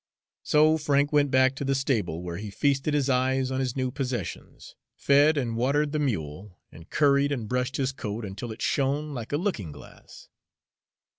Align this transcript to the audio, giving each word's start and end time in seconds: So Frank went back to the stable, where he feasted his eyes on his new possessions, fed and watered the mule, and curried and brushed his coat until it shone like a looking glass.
So 0.41 0.77
Frank 0.79 1.13
went 1.13 1.29
back 1.29 1.53
to 1.57 1.63
the 1.63 1.75
stable, 1.75 2.23
where 2.23 2.37
he 2.37 2.49
feasted 2.49 2.95
his 2.95 3.07
eyes 3.07 3.51
on 3.51 3.59
his 3.59 3.75
new 3.75 3.91
possessions, 3.91 4.73
fed 4.97 5.37
and 5.37 5.55
watered 5.55 5.91
the 5.91 5.99
mule, 5.99 6.57
and 6.71 6.89
curried 6.89 7.31
and 7.31 7.47
brushed 7.47 7.77
his 7.77 7.91
coat 7.91 8.25
until 8.25 8.51
it 8.51 8.63
shone 8.63 9.13
like 9.13 9.31
a 9.31 9.37
looking 9.37 9.71
glass. 9.71 10.27